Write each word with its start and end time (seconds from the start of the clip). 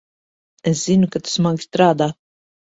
Es 0.71 0.79
zinu, 0.85 1.11
ka 1.17 1.23
tu 1.27 1.35
smagi 1.35 1.69
strādā. 1.69 2.11